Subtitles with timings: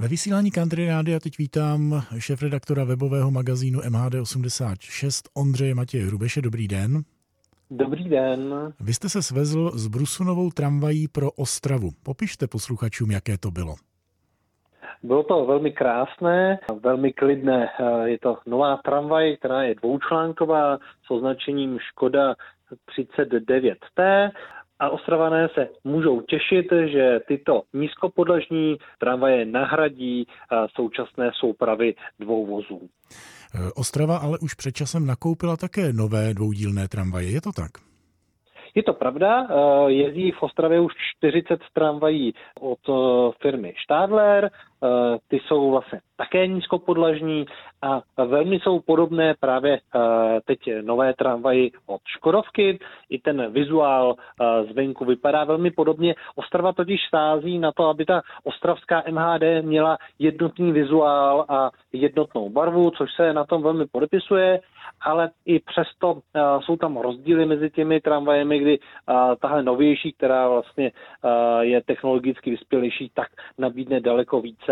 [0.00, 6.42] Ve vysílání Country Rádia teď vítám šéf-redaktora webového magazínu MHD86 Ondřeje Matěje Hrubeše.
[6.42, 7.02] Dobrý den.
[7.70, 8.72] Dobrý den.
[8.80, 11.90] Vy jste se svezl s Brusunovou tramvají pro Ostravu.
[12.02, 13.74] Popište posluchačům, jaké to bylo.
[15.02, 17.68] Bylo to velmi krásné, velmi klidné.
[18.04, 22.34] Je to nová tramvaj, která je dvoučlánková s označením Škoda
[22.98, 24.30] 39T
[24.80, 30.26] a Ostravané se můžou těšit, že tyto nízkopodlažní tramvaje nahradí
[30.76, 32.88] současné soupravy dvou vozů.
[33.74, 37.70] Ostrava ale už před časem nakoupila také nové dvoudílné tramvaje, je to tak?
[38.74, 44.50] Je to pravda, eh, jezdí v Ostravě už 40 tramvají od eh, firmy Stadler,
[45.28, 47.46] ty jsou vlastně také nízkopodlažní
[47.82, 49.80] a velmi jsou podobné právě
[50.44, 52.78] teď nové tramvaji od Škodovky.
[53.10, 54.14] I ten vizuál
[54.70, 56.14] zvenku vypadá velmi podobně.
[56.34, 62.90] Ostrava totiž sází na to, aby ta ostravská MHD měla jednotný vizuál a jednotnou barvu,
[62.90, 64.60] což se na tom velmi podepisuje
[65.00, 66.20] ale i přesto
[66.60, 68.78] jsou tam rozdíly mezi těmi tramvajemi, kdy
[69.40, 70.92] tahle novější, která vlastně
[71.60, 74.69] je technologicky vyspělejší, tak nabídne daleko více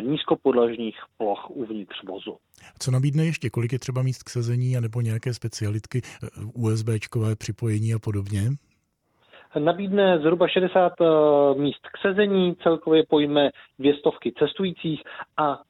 [0.00, 2.36] nízkopodlažních ploch uvnitř vozu.
[2.78, 3.50] Co nabídne ještě?
[3.50, 6.02] Kolik je třeba míst k sezení anebo nějaké specialitky,
[6.54, 8.40] USBčkové připojení a podobně?
[9.58, 15.02] nabídne zhruba 60 uh, eh, míst k sezení, celkově pojme dvě stovky cestujících
[15.36, 15.60] a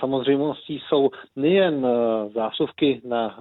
[0.00, 1.86] samozřejmostí jsou nejen
[2.34, 3.38] zásuvky na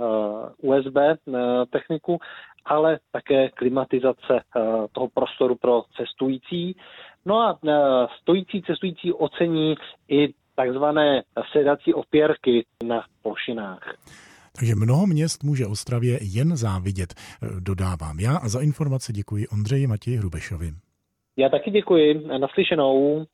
[0.58, 0.96] USB
[1.28, 2.20] na techniku,
[2.66, 4.42] ale také klimatizace
[4.92, 6.76] toho prostoru pro cestující.
[7.28, 7.70] No a uh,
[8.22, 9.76] stojící cestující ocení
[10.08, 13.96] i takzvané sedací opěrky na plošinách.
[14.60, 17.14] Takže mnoho měst může Ostravě jen závidět,
[17.60, 20.72] dodávám já a za informace děkuji Ondřeji Matěji Hrubešovi.
[21.38, 22.28] Já taky děkuji.
[22.38, 23.26] Naslyšenou.